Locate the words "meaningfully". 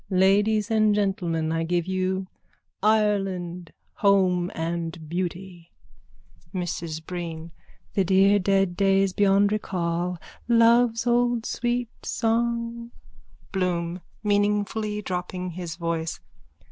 14.25-15.03